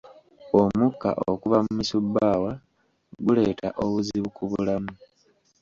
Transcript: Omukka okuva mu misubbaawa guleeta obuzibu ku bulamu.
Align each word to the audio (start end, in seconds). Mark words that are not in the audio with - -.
Omukka 0.61 1.09
okuva 1.31 1.57
mu 1.65 1.71
misubbaawa 1.79 2.51
guleeta 3.25 3.67
obuzibu 3.83 4.29
ku 4.35 4.43
bulamu. 4.49 4.91